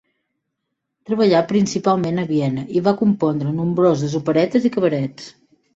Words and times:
Treballà 1.09 1.41
principalment 1.51 2.23
a 2.23 2.25
Viena 2.33 2.65
i 2.81 2.85
va 2.89 2.97
compondre 3.05 3.55
nombroses 3.61 4.21
operetes 4.25 4.69
i 4.71 4.75
cabarets. 4.79 5.35